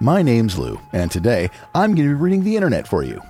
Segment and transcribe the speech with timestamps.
[0.02, 3.22] my name's Lou, and today I'm going to be reading the internet for you.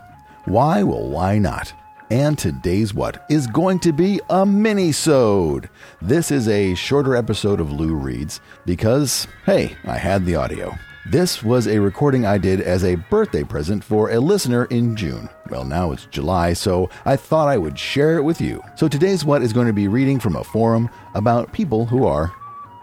[0.45, 0.81] Why?
[0.81, 1.71] Well, why not?
[2.09, 5.69] And today's what is going to be a mini-sode.
[6.01, 10.75] This is a shorter episode of Lou Reads because, hey, I had the audio.
[11.09, 15.27] This was a recording I did as a birthday present for a listener in June.
[15.49, 18.61] Well, now it's July, so I thought I would share it with you.
[18.75, 22.31] So today's what is going to be reading from a forum about people who are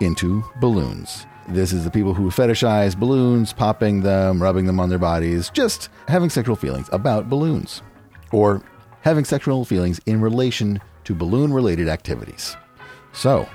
[0.01, 1.25] into balloons.
[1.47, 5.89] This is the people who fetishize balloons, popping them, rubbing them on their bodies, just
[6.09, 7.81] having sexual feelings about balloons.
[8.33, 8.61] Or
[9.03, 12.57] having sexual feelings in relation to balloon related activities.
[13.13, 13.49] So,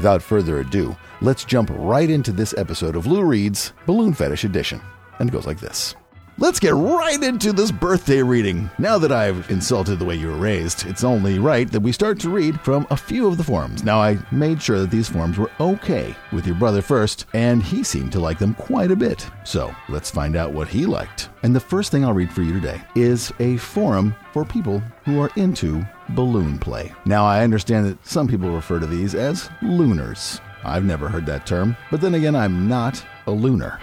[0.00, 4.80] without further ado, let's jump right into this episode of Lou Reads Balloon Fetish Edition.
[5.18, 5.94] And it goes like this.
[6.40, 8.70] Let's get right into this birthday reading.
[8.78, 12.18] Now that I've insulted the way you were raised, it's only right that we start
[12.20, 13.84] to read from a few of the forums.
[13.84, 17.84] Now, I made sure that these forums were okay with your brother first, and he
[17.84, 19.28] seemed to like them quite a bit.
[19.44, 21.28] So, let's find out what he liked.
[21.42, 25.20] And the first thing I'll read for you today is a forum for people who
[25.20, 26.90] are into balloon play.
[27.04, 30.40] Now, I understand that some people refer to these as looners.
[30.64, 33.78] I've never heard that term, but then again, I'm not a looner.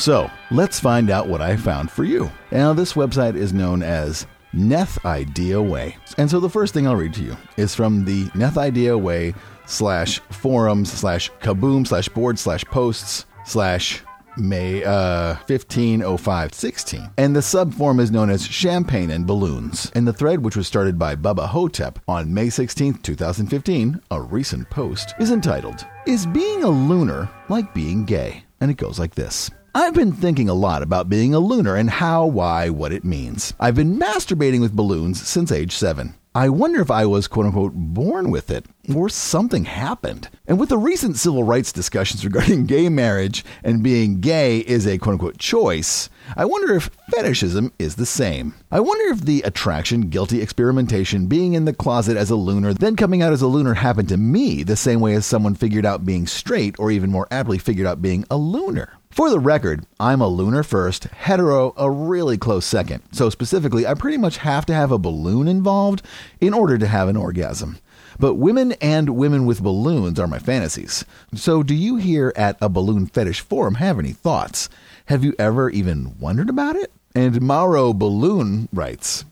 [0.00, 2.30] So let's find out what I found for you.
[2.50, 5.94] Now, this website is known as Net Hideaway.
[6.16, 9.34] And so the first thing I'll read to you is from the Net Hideaway
[9.66, 14.02] slash forums slash kaboom slash board slash posts slash
[14.38, 17.10] May uh, 150516.
[17.18, 19.92] And the subform is known as Champagne and Balloons.
[19.94, 24.70] And the thread, which was started by Bubba Hotep on May 16, 2015, a recent
[24.70, 28.44] post, is entitled, Is Being a Looner Like Being Gay?
[28.62, 29.50] And it goes like this.
[29.72, 33.54] I've been thinking a lot about being a looner and how, why, what it means.
[33.60, 36.14] I've been masturbating with balloons since age seven.
[36.34, 40.28] I wonder if I was quote unquote born with it or something happened.
[40.48, 44.98] And with the recent civil rights discussions regarding gay marriage and being gay is a
[44.98, 48.54] quote unquote choice, I wonder if fetishism is the same.
[48.72, 52.96] I wonder if the attraction, guilty experimentation, being in the closet as a looner, then
[52.96, 56.04] coming out as a looner happened to me the same way as someone figured out
[56.04, 58.99] being straight or even more aptly figured out being a looner.
[59.10, 63.02] For the record, I'm a looner first, hetero a really close second.
[63.10, 66.02] So specifically, I pretty much have to have a balloon involved
[66.40, 67.78] in order to have an orgasm.
[68.20, 71.04] But women and women with balloons are my fantasies.
[71.34, 74.68] So do you here at a balloon fetish forum have any thoughts?
[75.06, 76.92] Have you ever even wondered about it?
[77.12, 79.24] And Mauro Balloon writes,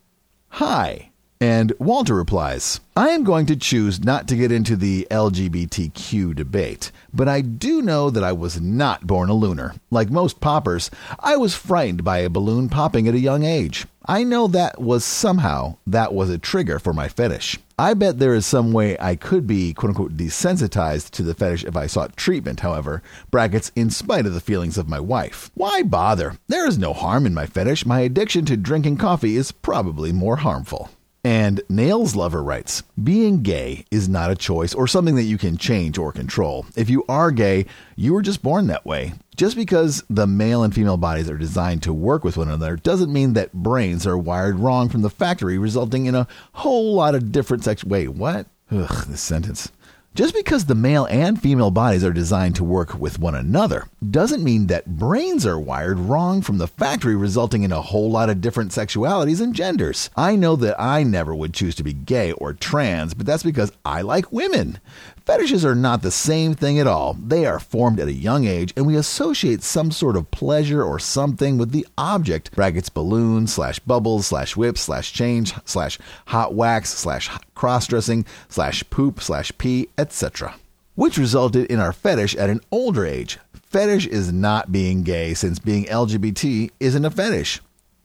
[0.48, 1.10] Hi.
[1.40, 6.90] And Walter replies, I am going to choose not to get into the LGBTQ debate,
[7.14, 9.76] but I do know that I was not born a looner.
[9.88, 10.90] Like most poppers,
[11.20, 13.86] I was frightened by a balloon popping at a young age.
[14.04, 17.58] I know that was somehow that was a trigger for my fetish.
[17.78, 21.62] I bet there is some way I could be quote unquote desensitized to the fetish
[21.62, 23.00] if I sought treatment, however,
[23.30, 25.52] brackets in spite of the feelings of my wife.
[25.54, 26.36] Why bother?
[26.48, 27.86] There is no harm in my fetish.
[27.86, 30.90] My addiction to drinking coffee is probably more harmful.
[31.24, 35.56] And Nails Lover writes Being gay is not a choice or something that you can
[35.56, 36.66] change or control.
[36.76, 39.14] If you are gay, you were just born that way.
[39.36, 43.12] Just because the male and female bodies are designed to work with one another doesn't
[43.12, 47.30] mean that brains are wired wrong from the factory, resulting in a whole lot of
[47.32, 47.84] different sex.
[47.84, 48.46] Wait, what?
[48.70, 49.70] Ugh, this sentence.
[50.18, 54.42] Just because the male and female bodies are designed to work with one another doesn't
[54.42, 58.40] mean that brains are wired wrong from the factory, resulting in a whole lot of
[58.40, 60.10] different sexualities and genders.
[60.16, 63.70] I know that I never would choose to be gay or trans, but that's because
[63.84, 64.80] I like women.
[65.28, 67.12] Fetishes are not the same thing at all.
[67.12, 70.98] They are formed at a young age, and we associate some sort of pleasure or
[70.98, 72.50] something with the object.
[72.52, 78.82] Brackets balloon slash bubbles slash whip slash change slash hot wax slash cross dressing slash
[78.88, 80.54] poop slash pee, etc.
[80.94, 83.38] Which resulted in our fetish at an older age.
[83.52, 87.60] Fetish is not being gay since being LGBT isn't a fetish.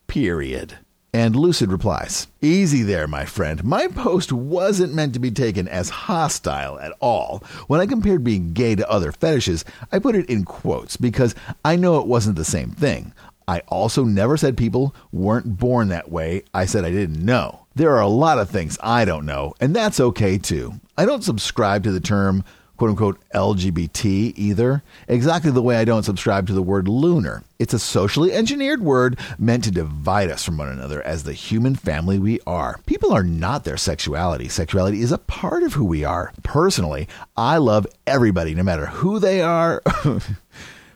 [0.08, 0.78] Period.
[1.16, 3.64] And Lucid replies Easy there, my friend.
[3.64, 7.44] My post wasn't meant to be taken as hostile at all.
[7.68, 11.76] When I compared being gay to other fetishes, I put it in quotes because I
[11.76, 13.14] know it wasn't the same thing.
[13.48, 16.46] I also never said people weren't born that way.
[16.54, 17.68] I said I didn't know.
[17.76, 20.80] There are a lot of things I don't know, and that's okay too.
[20.98, 22.44] I don't subscribe to the term
[22.84, 27.44] quote unquote LGBT either, exactly the way I don't subscribe to the word looner.
[27.58, 31.76] It's a socially engineered word meant to divide us from one another as the human
[31.76, 32.82] family we are.
[32.86, 34.50] People are not their sexuality.
[34.50, 36.34] Sexuality is a part of who we are.
[36.44, 37.08] Personally,
[37.38, 39.82] I love everybody, no matter who they are.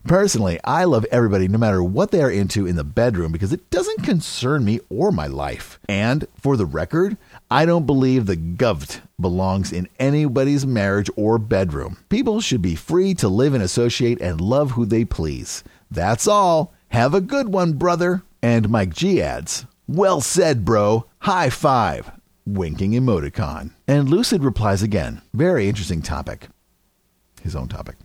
[0.08, 3.70] Personally, I love everybody no matter what they are into in the bedroom because it
[3.70, 5.80] doesn't concern me or my life.
[5.90, 7.18] And for the record,
[7.52, 11.98] I don't believe the govt belongs in anybody's marriage or bedroom.
[12.08, 15.62] People should be free to live and associate and love who they please.
[15.92, 16.74] That's all.
[16.90, 18.24] Have a good one, brother.
[18.42, 21.06] And Mike G adds, Well said, bro.
[21.20, 22.12] High five.
[22.46, 23.72] Winking emoticon.
[23.90, 26.48] And Lucid replies again, Very interesting topic.
[27.42, 27.98] His own topic.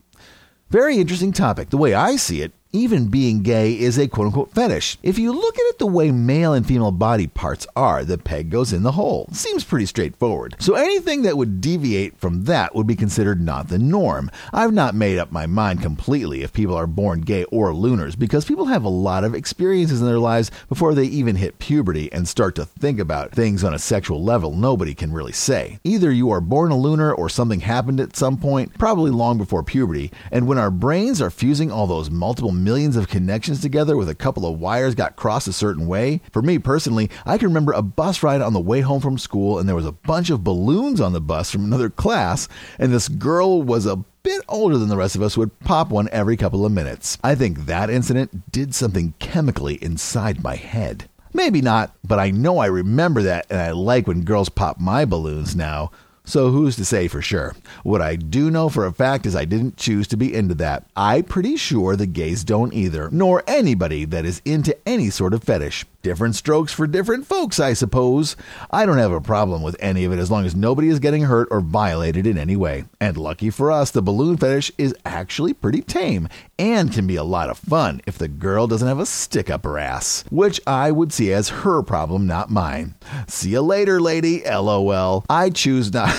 [0.73, 1.69] Very interesting topic.
[1.69, 4.97] The way I see it, even being gay is a quote unquote fetish.
[5.03, 8.49] If you look at it the way male and female body parts are, the peg
[8.49, 9.29] goes in the hole.
[9.33, 10.57] Seems pretty straightforward.
[10.59, 14.31] So anything that would deviate from that would be considered not the norm.
[14.53, 18.47] I've not made up my mind completely if people are born gay or looners because
[18.47, 22.27] people have a lot of experiences in their lives before they even hit puberty and
[22.27, 25.79] start to think about things on a sexual level nobody can really say.
[25.85, 29.63] Either you are born a looner or something happened at some point, probably long before
[29.63, 34.09] puberty, and when our brains are fusing all those multiple millions of connections together with
[34.09, 36.21] a couple of wires got crossed a certain way.
[36.33, 39.59] For me personally, I can remember a bus ride on the way home from school,
[39.59, 42.49] and there was a bunch of balloons on the bus from another class,
[42.79, 46.09] and this girl was a bit older than the rest of us would pop one
[46.13, 47.19] every couple of minutes.
[47.23, 51.09] I think that incident did something chemically inside my head.
[51.35, 55.05] Maybe not, but I know I remember that and I like when girls pop my
[55.05, 55.91] balloons now.
[56.25, 57.55] So who's to say for sure?
[57.83, 60.85] What I do know for a fact is I didn't choose to be into that.
[60.97, 65.43] I'm pretty sure the gays don't either, nor anybody that is into any sort of
[65.43, 65.85] fetish.
[66.03, 68.35] Different strokes for different folks, I suppose.
[68.73, 71.23] I don't have a problem with any of it as long as nobody is getting
[71.23, 72.87] hurt or violated in any way.
[73.01, 76.29] And lucky for us, the balloon fetish is actually pretty tame
[76.59, 79.63] and can be a lot of fun if the girl doesn't have a stick up
[79.63, 82.97] her ass, which I would see as her problem, not mine.
[83.29, 84.43] See you later, lady.
[84.45, 85.25] LOL.
[85.31, 86.13] I choose not.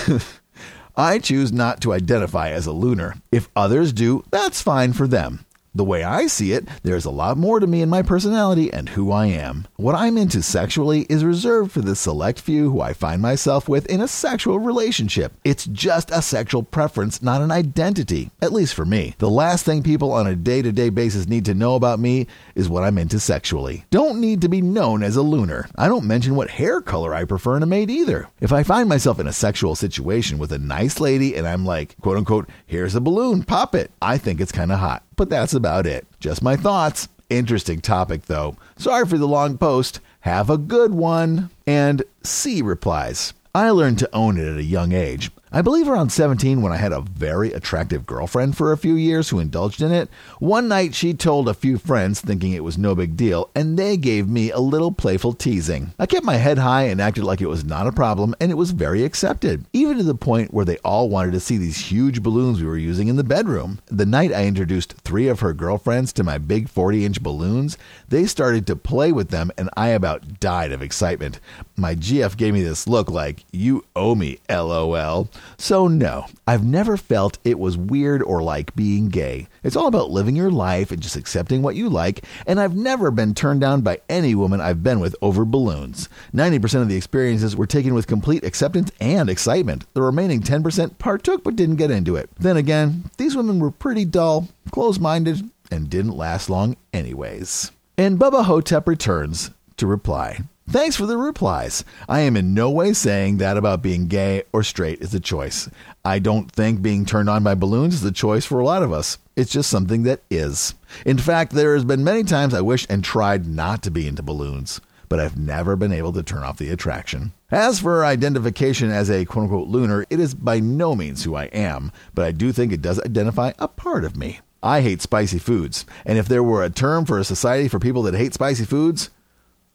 [0.95, 3.15] I choose not to identify as a looner.
[3.33, 5.45] If others do, that's fine for them.
[5.75, 8.89] The way I see it, there's a lot more to me and my personality and
[8.89, 9.65] who I am.
[9.75, 13.87] What I'm into sexually is reserved for the select few who I find myself with
[13.87, 15.33] in a sexual relationship.
[15.43, 19.15] It's just a sexual preference, not an identity, at least for me.
[19.17, 22.27] The last thing people on a day to day basis need to know about me
[22.53, 23.85] is what I'm into sexually.
[23.89, 25.67] Don't need to be known as a looner.
[25.75, 28.29] I don't mention what hair color I prefer in a mate either.
[28.41, 31.97] If I find myself in a sexual situation with a nice lady and I'm like,
[31.99, 35.53] quote unquote, here's a balloon, pop it, I think it's kind of hot but that's
[35.53, 36.05] about it.
[36.19, 37.07] Just my thoughts.
[37.29, 38.55] Interesting topic, though.
[38.77, 39.99] Sorry for the long post.
[40.21, 41.49] Have a good one.
[41.65, 45.31] And C replies I learned to own it at a young age.
[45.55, 49.29] I believe around 17 when I had a very attractive girlfriend for a few years
[49.29, 50.09] who indulged in it.
[50.39, 53.95] One night she told a few friends thinking it was no big deal, and they
[53.95, 55.93] gave me a little playful teasing.
[55.99, 58.55] I kept my head high and acted like it was not a problem, and it
[58.55, 62.23] was very accepted, even to the point where they all wanted to see these huge
[62.23, 63.79] balloons we were using in the bedroom.
[63.85, 67.77] The night I introduced three of her girlfriends to my big 40 inch balloons,
[68.09, 71.39] they started to play with them, and I about died of excitement.
[71.77, 75.29] My GF gave me this look like, You owe me, lol.
[75.57, 79.47] So, no, I've never felt it was weird or like being gay.
[79.63, 83.11] It's all about living your life and just accepting what you like, and I've never
[83.11, 86.09] been turned down by any woman I've been with over balloons.
[86.33, 89.85] 90% of the experiences were taken with complete acceptance and excitement.
[89.93, 92.29] The remaining 10% partook but didn't get into it.
[92.39, 97.71] Then again, these women were pretty dull, close minded, and didn't last long, anyways.
[97.97, 100.39] And Bubba Hotep returns to reply.
[100.69, 101.83] Thanks for the replies.
[102.07, 105.69] I am in no way saying that about being gay or straight is a choice.
[106.05, 108.91] I don't think being turned on by balloons is a choice for a lot of
[108.93, 109.17] us.
[109.35, 110.73] It's just something that is.
[111.05, 114.23] In fact, there has been many times I wished and tried not to be into
[114.23, 114.79] balloons,
[115.09, 117.33] but I've never been able to turn off the attraction.
[117.51, 121.45] As for identification as a quote unquote looner, it is by no means who I
[121.45, 124.39] am, but I do think it does identify a part of me.
[124.63, 128.01] I hate spicy foods, and if there were a term for a society for people
[128.03, 129.09] that hate spicy foods,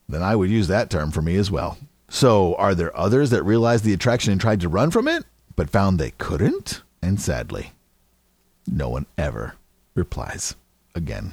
[0.08, 1.78] then I would use that term for me as well.
[2.08, 5.24] So, are there others that realized the attraction and tried to run from it,
[5.56, 6.82] but found they couldn't?
[7.02, 7.72] And sadly,
[8.66, 9.54] no one ever
[9.94, 10.56] replies
[10.94, 11.32] again.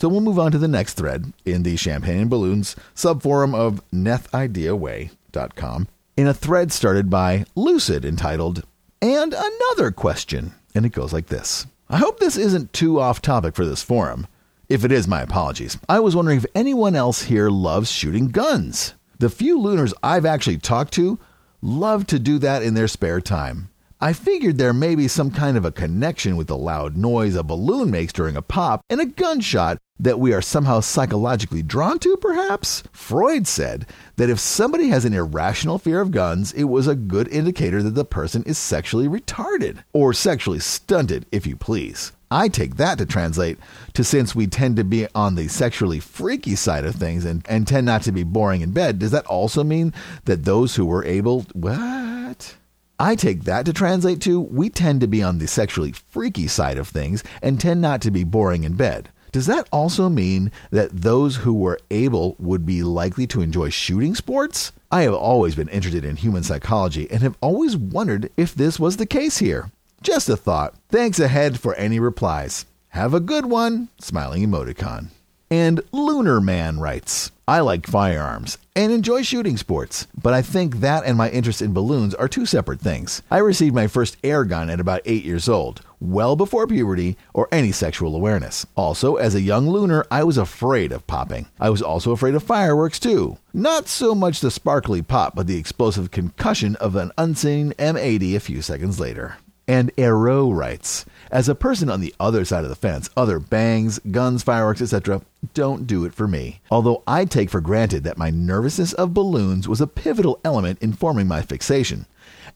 [0.00, 3.82] So we'll move on to the next thread in the Champagne and Balloons subforum of
[3.90, 8.64] nethideaway.com in a thread started by Lucid entitled,
[9.02, 10.52] And Another Question.
[10.74, 14.26] And it goes like this I hope this isn't too off topic for this forum.
[14.70, 15.78] If it is, my apologies.
[15.88, 18.94] I was wondering if anyone else here loves shooting guns.
[19.18, 21.18] The few looners I've actually talked to
[21.60, 23.68] love to do that in their spare time.
[24.02, 27.42] I figured there may be some kind of a connection with the loud noise a
[27.42, 32.16] balloon makes during a pop and a gunshot that we are somehow psychologically drawn to,
[32.16, 32.82] perhaps?
[32.92, 37.28] Freud said that if somebody has an irrational fear of guns, it was a good
[37.28, 42.12] indicator that the person is sexually retarded, or sexually stunted, if you please.
[42.30, 43.58] I take that to translate
[43.92, 47.68] to since we tend to be on the sexually freaky side of things and, and
[47.68, 49.92] tend not to be boring in bed, does that also mean
[50.24, 51.44] that those who were able.
[51.52, 52.56] What?
[53.00, 56.76] I take that to translate to we tend to be on the sexually freaky side
[56.76, 59.08] of things and tend not to be boring in bed.
[59.32, 64.14] Does that also mean that those who were able would be likely to enjoy shooting
[64.14, 64.72] sports?
[64.90, 68.98] I have always been interested in human psychology and have always wondered if this was
[68.98, 69.70] the case here.
[70.02, 70.74] Just a thought.
[70.90, 72.66] Thanks ahead for any replies.
[72.88, 73.88] Have a good one.
[73.98, 75.08] Smiling emoticon.
[75.52, 81.04] And Looner Man writes I like firearms and enjoy shooting sports, but I think that
[81.04, 83.22] and my interest in balloons are two separate things.
[83.32, 87.48] I received my first air gun at about 8 years old, well before puberty or
[87.50, 88.64] any sexual awareness.
[88.76, 91.48] Also, as a young looner, I was afraid of popping.
[91.58, 93.38] I was also afraid of fireworks too.
[93.52, 98.40] Not so much the sparkly pop, but the explosive concussion of an unseen M80 a
[98.40, 99.38] few seconds later.
[99.66, 103.98] And Aero writes, as a person on the other side of the fence, other bangs,
[104.10, 105.22] guns, fireworks, etc.,
[105.54, 106.60] don't do it for me.
[106.70, 110.92] Although I take for granted that my nervousness of balloons was a pivotal element in
[110.92, 112.06] forming my fixation.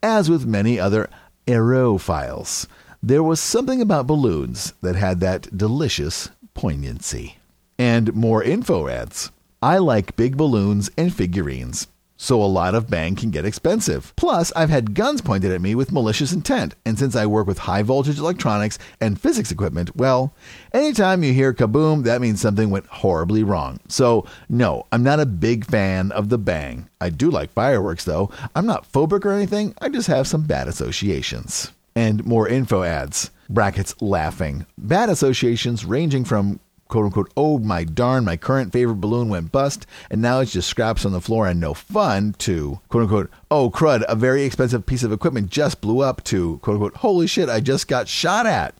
[0.02, 1.08] As with many other
[1.46, 2.66] aerophiles,
[3.02, 7.38] there was something about balloons that had that delicious poignancy.
[7.78, 9.30] And more info adds.
[9.62, 11.86] I like big balloons and figurines
[12.16, 14.12] so a lot of bang can get expensive.
[14.16, 17.58] Plus, I've had guns pointed at me with malicious intent, and since I work with
[17.58, 20.32] high voltage electronics and physics equipment, well,
[20.72, 23.80] anytime you hear kaboom, that means something went horribly wrong.
[23.88, 26.88] So, no, I'm not a big fan of the bang.
[27.00, 28.30] I do like fireworks though.
[28.54, 31.72] I'm not phobic or anything, I just have some bad associations.
[31.96, 33.30] And more info adds.
[33.48, 34.66] Brackets laughing.
[34.78, 36.58] Bad associations ranging from
[36.94, 40.68] quote unquote, oh my darn, my current favorite balloon went bust, and now it's just
[40.68, 44.86] scraps on the floor and no fun, to quote unquote, oh crud, a very expensive
[44.86, 48.46] piece of equipment just blew up, to quote unquote, holy shit, I just got shot
[48.46, 48.76] at.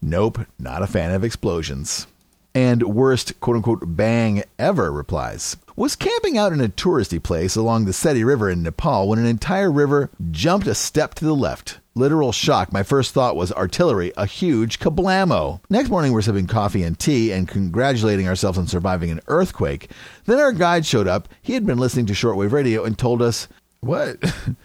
[0.00, 2.06] Nope, not a fan of explosions.
[2.54, 7.84] And worst quote unquote bang ever replies was camping out in a touristy place along
[7.84, 11.79] the Seti River in Nepal when an entire river jumped a step to the left.
[11.96, 12.72] Literal shock.
[12.72, 15.60] My first thought was artillery, a huge kablamo.
[15.68, 19.90] Next morning, we're sipping coffee and tea and congratulating ourselves on surviving an earthquake.
[20.24, 21.28] Then our guide showed up.
[21.42, 23.48] He had been listening to shortwave radio and told us,
[23.80, 24.22] What?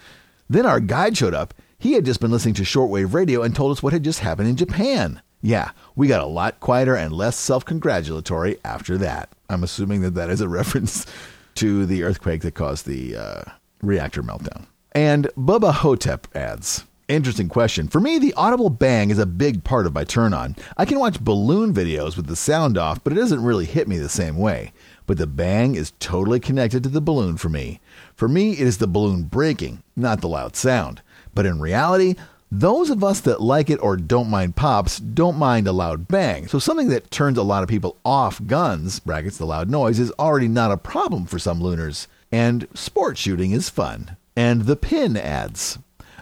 [0.50, 1.56] then our guide showed up.
[1.80, 4.48] He had just been listening to shortwave radio and told us what had just happened
[4.48, 5.22] in Japan.
[5.42, 9.30] Yeah, we got a lot quieter and less self congratulatory after that.
[9.50, 11.08] I'm assuming that that is a reference
[11.56, 13.42] to the earthquake that caused the uh,
[13.82, 14.68] reactor meltdown.
[14.92, 17.88] And Bubba Hotep adds, Interesting question.
[17.88, 20.56] For me, the audible bang is a big part of my turn on.
[20.76, 24.00] I can watch balloon videos with the sound off, but it doesn't really hit me
[24.00, 24.74] the same way.
[25.06, 27.80] But the bang is totally connected to the balloon for me.
[28.16, 31.04] For me, it is the balloon breaking, not the loud sound.
[31.36, 32.16] But in reality,
[32.52, 36.48] those of us that like it or don't mind pops don't mind a loud bang.
[36.48, 40.12] So something that turns a lot of people off guns, brackets the loud noise, is
[40.14, 42.08] already not a problem for some looners.
[42.32, 44.18] And sport shooting is fun.
[44.36, 45.78] And the pin adds.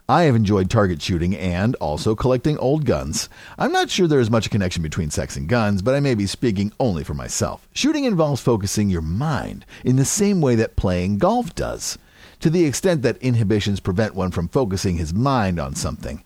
[0.10, 3.30] I have enjoyed target shooting and also collecting old guns.
[3.58, 6.28] I'm not sure there is much connection between sex and guns, but I may be
[6.28, 7.70] speaking only for myself.
[7.74, 11.98] Shooting involves focusing your mind in the same way that playing golf does,
[12.42, 16.22] to the extent that inhibitions prevent one from focusing his mind on something.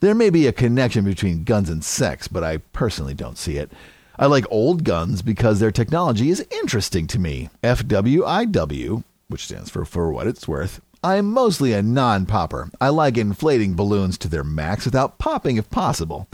[0.00, 3.72] There may be a connection between guns and sex, but I personally don't see it.
[4.18, 7.48] I like old guns because their technology is interesting to me.
[7.62, 12.70] FWIW, which stands for for what it's worth, I'm mostly a non popper.
[12.80, 16.28] I like inflating balloons to their max without popping if possible.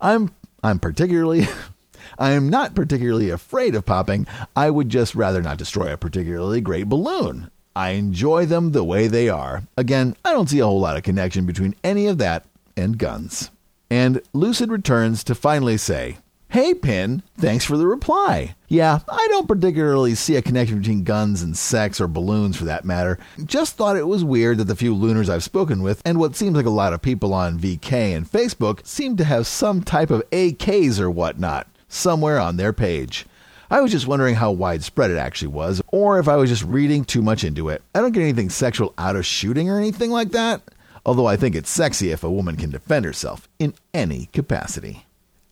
[0.00, 0.30] I'm
[0.62, 1.46] I'm particularly
[2.18, 4.26] I am not particularly afraid of popping.
[4.54, 7.50] I would just rather not destroy a particularly great balloon.
[7.74, 9.64] I enjoy them the way they are.
[9.76, 12.44] Again, I don't see a whole lot of connection between any of that
[12.76, 13.50] and guns.
[13.90, 16.18] And Lucid returns to finally say,
[16.54, 18.54] Hey, Pin, thanks for the reply.
[18.68, 22.84] Yeah, I don't particularly see a connection between guns and sex or balloons for that
[22.84, 23.18] matter.
[23.44, 26.54] Just thought it was weird that the few looners I've spoken with, and what seems
[26.54, 30.22] like a lot of people on VK and Facebook, seem to have some type of
[30.30, 33.26] AKs or whatnot somewhere on their page.
[33.68, 37.04] I was just wondering how widespread it actually was, or if I was just reading
[37.04, 37.82] too much into it.
[37.96, 40.62] I don't get anything sexual out of shooting or anything like that,
[41.04, 45.03] although I think it's sexy if a woman can defend herself in any capacity.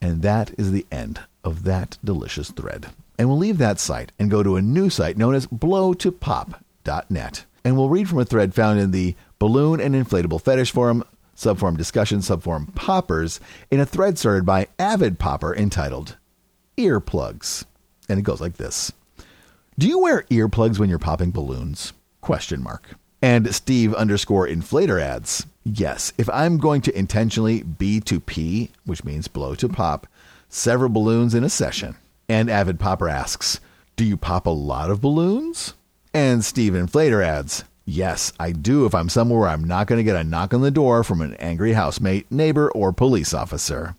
[0.03, 2.89] And that is the end of that delicious thread.
[3.19, 7.45] And we'll leave that site and go to a new site known as blowtopop.net.
[7.65, 11.05] And we'll read from a thread found in the Balloon and Inflatable Fetish Forum,
[11.37, 13.39] Subforum discussion, Subforum poppers,
[13.71, 16.17] in a thread started by Avid Popper entitled
[16.77, 17.65] Earplugs.
[18.09, 18.93] And it goes like this
[19.79, 21.93] Do you wear earplugs when you're popping balloons?
[22.21, 22.97] Question mark.
[23.23, 29.05] And Steve underscore inflator adds, Yes, if I'm going to intentionally B to P, which
[29.05, 30.07] means blow to pop,
[30.49, 31.97] several balloons in a session.
[32.29, 33.61] And Avid Popper asks,
[33.97, 35.75] Do you pop a lot of balloons?
[36.13, 40.05] And Steve Inflator adds, Yes, I do if I'm somewhere where I'm not going to
[40.05, 43.97] get a knock on the door from an angry housemate, neighbor, or police officer.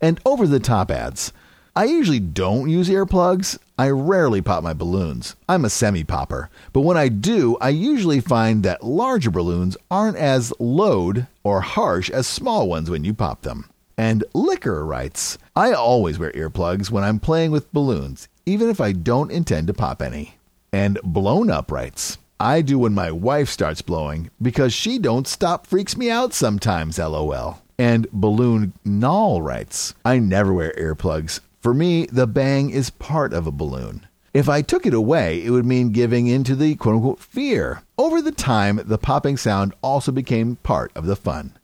[0.00, 1.32] And over the top adds,
[1.76, 3.58] I usually don't use earplugs.
[3.78, 5.36] I rarely pop my balloons.
[5.46, 6.48] I'm a semi popper.
[6.72, 12.08] But when I do, I usually find that larger balloons aren't as loud or harsh
[12.08, 13.68] as small ones when you pop them.
[13.98, 18.92] And Liquor writes, I always wear earplugs when I'm playing with balloons, even if I
[18.92, 20.38] don't intend to pop any.
[20.72, 25.66] And Blown Up writes, I do when my wife starts blowing because she don't stop
[25.66, 27.60] freaks me out sometimes, lol.
[27.78, 31.40] And Balloon Null writes, I never wear earplugs.
[31.66, 34.06] For me, the bang is part of a balloon.
[34.32, 37.82] If I took it away, it would mean giving in to the quote unquote fear.
[37.98, 41.58] Over the time, the popping sound also became part of the fun.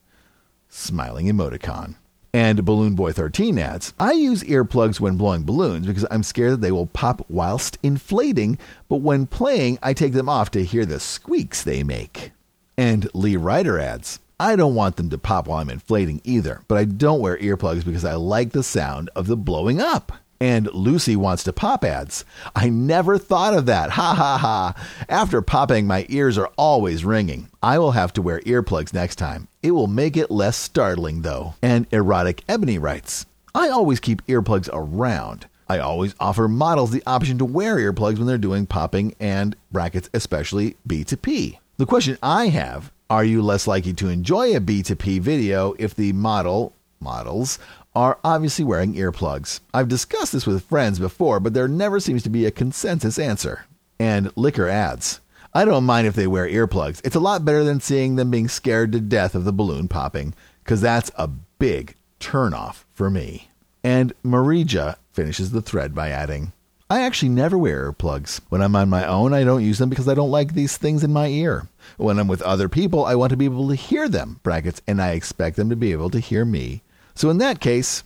[0.69, 1.95] Smiling emoticon.
[2.35, 6.63] And Balloon Boy 13 adds, I use earplugs when blowing balloons because I'm scared that
[6.63, 10.99] they will pop whilst inflating, but when playing, I take them off to hear the
[10.99, 12.33] squeaks they make.
[12.77, 16.79] And Lee Ryder adds, I don't want them to pop while I'm inflating either, but
[16.79, 20.13] I don't wear earplugs because I like the sound of the blowing up
[20.43, 22.25] and Lucy wants to pop adds.
[22.57, 23.91] I never thought of that.
[23.91, 25.05] Ha ha ha.
[25.09, 27.49] After popping, my ears are always ringing.
[27.63, 29.47] I will have to wear earplugs next time.
[29.63, 31.55] It will make it less startling, though.
[31.63, 33.25] And Erotic Ebony writes
[33.55, 35.47] I always keep earplugs around.
[35.69, 40.11] I always offer models the option to wear earplugs when they're doing popping and brackets,
[40.13, 41.59] especially B2P.
[41.77, 46.15] The question I have are you less likely to enjoy a B2P video if the
[46.15, 47.59] model, models,
[47.95, 49.61] are obviously wearing earplugs.
[49.75, 53.67] I've discussed this with friends before, but there never seems to be a consensus answer.
[54.01, 55.21] And Liquor adds,
[55.53, 57.03] I don't mind if they wear earplugs.
[57.05, 60.33] It's a lot better than seeing them being scared to death of the balloon popping,
[60.65, 63.51] because that's a big turnoff for me.
[63.85, 66.55] And Marija finishes the thread by adding,
[66.93, 68.43] I actually never wear earplugs.
[68.51, 71.03] When I'm on my own, I don't use them because I don't like these things
[71.03, 71.67] in my ear.
[71.97, 75.01] When I'm with other people, I want to be able to hear them, brackets, and
[75.01, 76.83] I expect them to be able to hear me,
[77.15, 78.05] so in that case,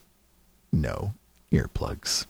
[0.70, 1.14] no
[1.50, 2.26] earplugs.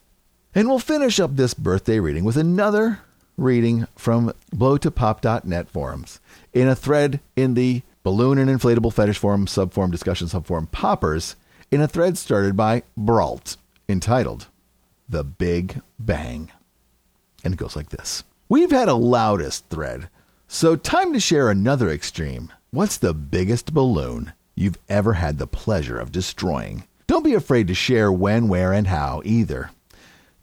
[0.54, 3.00] And we'll finish up this birthday reading with another
[3.36, 6.20] reading from blowtopop.net forums
[6.54, 11.36] in a thread in the balloon and inflatable fetish forum subforum discussion subforum poppers
[11.70, 13.58] in a thread started by Brault
[13.90, 14.46] entitled
[15.08, 16.50] The Big Bang.
[17.44, 18.24] And it goes like this.
[18.48, 20.08] We've had a loudest thread,
[20.48, 22.52] so time to share another extreme.
[22.70, 26.84] What's the biggest balloon you've ever had the pleasure of destroying.
[27.06, 29.70] Don't be afraid to share when, where, and how either.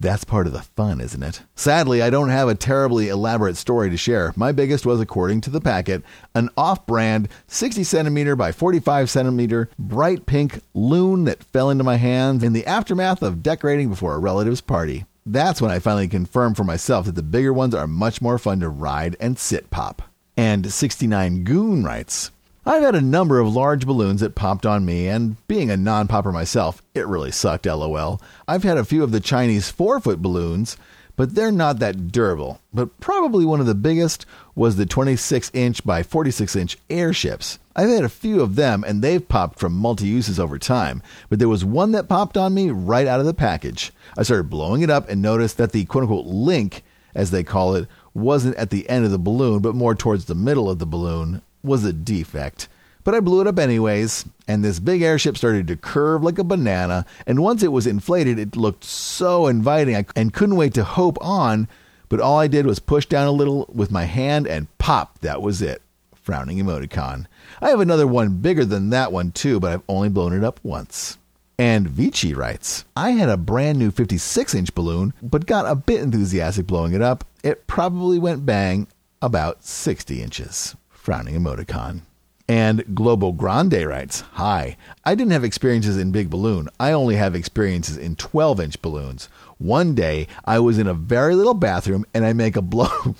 [0.04, 1.44] That's part of the fun, isn't it?
[1.56, 4.34] Sadly, I don't have a terribly elaborate story to share.
[4.36, 6.04] My biggest was, according to the packet,
[6.36, 11.96] an off brand 60 centimeter by 45 centimeter bright pink loon that fell into my
[11.96, 15.06] hands in the aftermath of decorating before a relative's party.
[15.26, 18.60] That's when I finally confirmed for myself that the bigger ones are much more fun
[18.60, 20.02] to ride and sit pop.
[20.36, 22.30] And 69 Goon writes,
[22.66, 26.08] I've had a number of large balloons that popped on me, and being a non
[26.08, 28.22] popper myself, it really sucked, lol.
[28.48, 30.78] I've had a few of the Chinese 4 foot balloons,
[31.18, 32.62] but they're not that durable.
[32.74, 37.60] But probably one of the biggest was the 26 inch by 46 inch airships.
[37.76, 41.40] I've had a few of them, and they've popped from multi uses over time, but
[41.40, 43.92] there was one that popped on me right out of the package.
[44.18, 47.76] I started blowing it up and noticed that the quote unquote link, as they call
[47.76, 50.86] it, wasn't at the end of the balloon, but more towards the middle of the
[50.86, 52.68] balloon, was a defect.
[53.04, 56.44] But I blew it up anyways, and this big airship started to curve like a
[56.44, 60.86] banana, and once it was inflated, it looked so inviting I, and couldn't wait to
[60.86, 61.68] hope on,
[62.08, 65.42] but all I did was push down a little with my hand and pop, that
[65.42, 65.82] was it.
[66.16, 67.26] Frowning emoticon.
[67.62, 70.62] I have another one bigger than that one too, but I've only blown it up
[70.64, 71.18] once.
[71.60, 76.02] And Vici writes, I had a brand new 56 inch balloon, but got a bit
[76.02, 77.26] enthusiastic blowing it up.
[77.44, 78.88] It probably went bang
[79.22, 82.00] about 60 inches frowning emoticon.
[82.48, 86.70] And Global Grande writes, Hi, I didn't have experiences in big balloon.
[86.80, 89.28] I only have experiences in 12 inch balloons.
[89.58, 93.16] One day I was in a very little bathroom and I make a blow.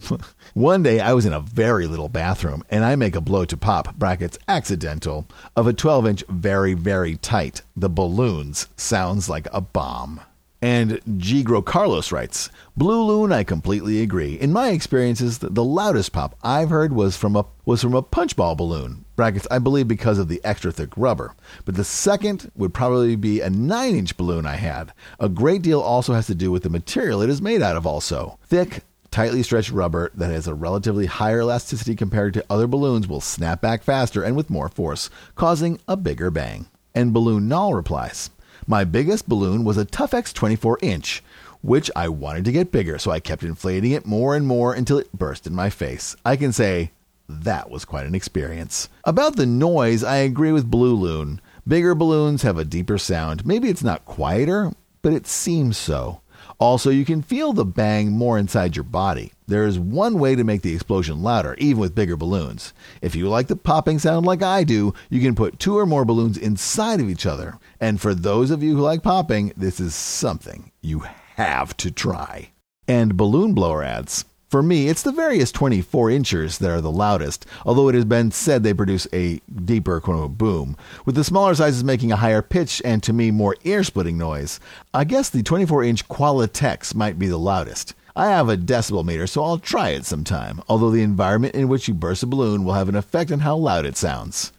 [0.54, 3.56] One day I was in a very little bathroom and I make a blow to
[3.56, 7.62] pop, brackets, accidental, of a 12 inch very, very tight.
[7.74, 10.20] The balloons sounds like a bomb.
[10.64, 11.42] And G.
[11.42, 14.40] Gro Carlos writes, Blue Loon, I completely agree.
[14.40, 18.56] In my experiences, the, loudest pop I've heard was from a was from a punchball
[18.56, 19.04] balloon.
[19.14, 21.34] Brackets, I believe because of the extra thick rubber.
[21.66, 24.94] But the second would probably be a 9 inch balloon I had.
[25.20, 27.86] A great deal also has to do with the material it is made out of,
[27.86, 28.38] also.
[28.46, 33.20] Thick, tightly stretched rubber that has a relatively higher elasticity compared to other balloons will
[33.20, 36.68] snap back faster and with more force, causing a bigger bang.
[36.94, 38.30] And Balloon Null replies,
[38.66, 41.22] My biggest balloon was a Tuf-Tex 24 inch,
[41.60, 44.98] which I wanted to get bigger, so I kept inflating it more and more until
[44.98, 46.16] it burst in my face.
[46.24, 46.92] I can say
[47.28, 48.88] that was quite an experience.
[49.04, 51.42] About the noise, I agree with Blue Loon.
[51.66, 53.44] Bigger balloons have a deeper sound.
[53.44, 54.72] Maybe it's not quieter,
[55.02, 56.20] but it seems so.
[56.58, 59.32] Also, you can feel the bang more inside your body.
[59.46, 62.72] There is one way to make the explosion louder, even with bigger balloons.
[63.02, 66.04] If you like the popping sound like I do, you can put two or more
[66.04, 67.58] balloons inside of each other.
[67.80, 71.04] And for those of you who like popping, this is something you
[71.36, 72.50] have to try.
[72.88, 74.24] And balloon blower adds.
[74.54, 78.30] For me, it's the various 24 inchers that are the loudest, although it has been
[78.30, 82.80] said they produce a deeper quote boom, with the smaller sizes making a higher pitch
[82.84, 84.60] and to me more ear splitting noise.
[84.94, 87.94] I guess the 24 inch Qualatex might be the loudest.
[88.14, 91.88] I have a decibel meter, so I'll try it sometime, although the environment in which
[91.88, 94.52] you burst a balloon will have an effect on how loud it sounds.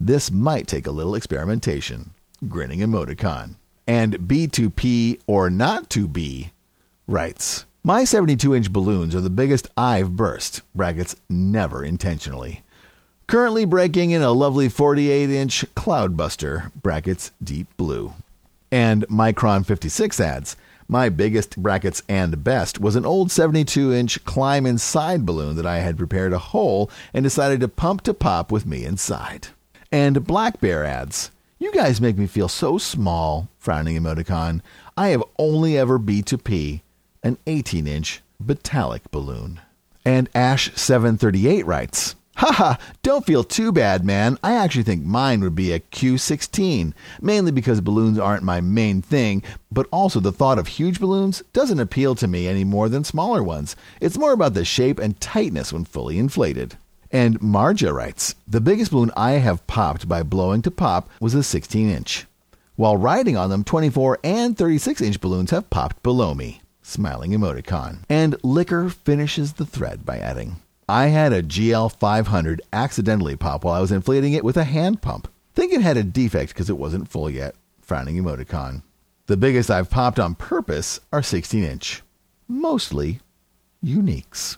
[0.00, 2.12] This might take a little experimentation.
[2.48, 3.56] Grinning emoticon.
[3.86, 6.52] And B2P or not to be
[7.06, 7.66] writes.
[7.84, 12.62] My 72 inch balloons are the biggest I've burst, brackets never intentionally.
[13.26, 18.12] Currently breaking in a lovely 48 inch Cloudbuster, brackets deep blue.
[18.70, 24.64] And Micron 56 adds, my biggest brackets and best was an old 72 inch climb
[24.64, 28.64] inside balloon that I had prepared a hole and decided to pump to pop with
[28.64, 29.48] me inside.
[29.90, 34.60] And Black Bear adds, You guys make me feel so small, frowning emoticon.
[34.96, 36.82] I have only ever B2P
[37.22, 39.60] an 18 inch metallic balloon.
[40.04, 44.38] And Ash738 writes, Haha, don't feel too bad, man.
[44.42, 49.42] I actually think mine would be a Q16, mainly because balloons aren't my main thing,
[49.70, 53.42] but also the thought of huge balloons doesn't appeal to me any more than smaller
[53.42, 53.76] ones.
[54.00, 56.78] It's more about the shape and tightness when fully inflated.
[57.12, 61.42] And Marja writes, The biggest balloon I have popped by blowing to pop was a
[61.42, 62.26] 16 inch.
[62.74, 68.02] While riding on them, 24 and 36 inch balloons have popped below me smiling emoticon.
[68.08, 70.56] And Liquor finishes the thread by adding,
[70.88, 75.00] I had a GL 500 accidentally pop while I was inflating it with a hand
[75.00, 75.28] pump.
[75.54, 77.54] Think it had a defect because it wasn't full yet.
[77.80, 78.82] Frowning emoticon.
[79.26, 82.02] The biggest I've popped on purpose are 16 inch.
[82.48, 83.20] Mostly
[83.84, 84.56] uniques.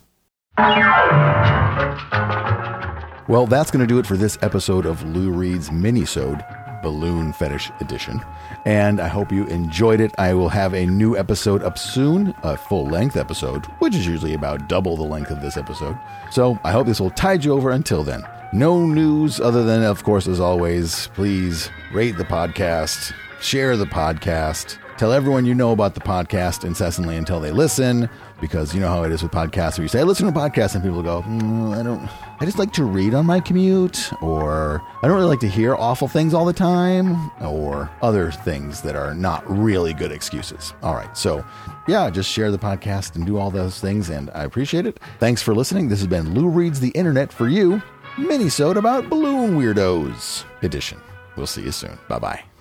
[3.28, 7.72] Well, that's going to do it for this episode of Lou Reads Minisode Balloon Fetish
[7.80, 8.24] Edition.
[8.64, 10.14] And I hope you enjoyed it.
[10.18, 14.34] I will have a new episode up soon, a full length episode, which is usually
[14.34, 15.98] about double the length of this episode.
[16.30, 18.22] So I hope this will tide you over until then.
[18.52, 24.78] No news other than, of course, as always, please rate the podcast, share the podcast,
[24.98, 28.08] tell everyone you know about the podcast incessantly until they listen
[28.40, 30.74] because you know how it is with podcasts where you say, I listen to podcasts
[30.74, 32.08] and people go, mm, I don't,
[32.40, 35.74] I just like to read on my commute or I don't really like to hear
[35.74, 40.74] awful things all the time or other things that are not really good excuses.
[40.82, 41.16] All right.
[41.16, 41.44] So
[41.88, 44.10] yeah, just share the podcast and do all those things.
[44.10, 45.00] And I appreciate it.
[45.18, 45.88] Thanks for listening.
[45.88, 47.82] This has been Lou Reads the Internet for you.
[48.18, 51.00] Mini-sode about balloon weirdos edition.
[51.36, 51.98] We'll see you soon.
[52.08, 52.53] Bye bye.